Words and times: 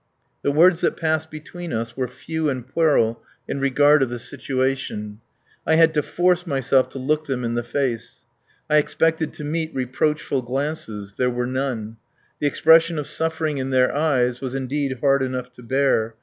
The 0.41 0.51
words 0.51 0.81
that 0.81 0.97
passed 0.97 1.29
between 1.29 1.71
us 1.71 1.95
were 1.95 2.07
few 2.07 2.49
and 2.49 2.67
puerile 2.67 3.21
in 3.47 3.59
regard 3.59 4.01
of 4.01 4.09
the 4.09 4.17
situation. 4.17 5.19
I 5.67 5.75
had 5.75 5.93
to 5.93 6.01
force 6.01 6.47
myself 6.47 6.89
to 6.89 6.97
look 6.97 7.27
them 7.27 7.43
in 7.43 7.53
the 7.53 7.61
face. 7.61 8.25
I 8.67 8.77
expected 8.77 9.31
to 9.33 9.43
meet 9.43 9.71
reproachful 9.75 10.41
glances. 10.41 11.13
There 11.19 11.29
were 11.29 11.45
none. 11.45 11.97
The 12.39 12.47
expression 12.47 12.97
of 12.97 13.05
suffering 13.05 13.59
in 13.59 13.69
their 13.69 13.93
eyes 13.95 14.41
was 14.41 14.55
indeed 14.55 15.01
hard 15.01 15.21
enough 15.21 15.53
to 15.53 15.61
bear. 15.61 16.15